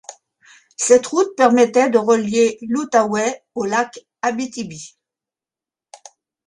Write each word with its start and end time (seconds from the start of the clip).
Cette 0.77 1.05
route 1.05 1.35
permettait 1.37 1.91
de 1.91 1.99
relier 1.99 2.57
l'Outaouais 2.63 3.43
au 3.53 3.65
lac 3.65 3.99
Abitibi. 4.23 4.97